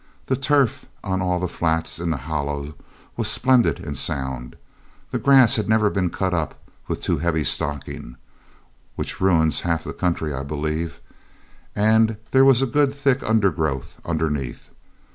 [0.25, 2.73] The turf on all the flats in the Hollow
[3.15, 4.55] was splendid and sound.
[5.11, 8.15] The grass had never been cut up with too heavy stocking
[8.95, 11.01] (which ruins half the country, I believe),
[11.75, 14.71] and there was a good thick undergrowth underneath.